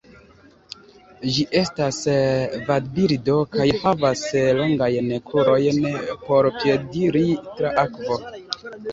Ĝi 1.33 1.43
estas 1.57 1.97
vadbirdo 2.69 3.35
kaj 3.55 3.67
havas 3.83 4.23
longajn 4.59 5.11
krurojn 5.27 5.77
por 6.23 6.49
piediri 6.63 7.21
tra 7.59 7.75
akvo. 7.83 8.19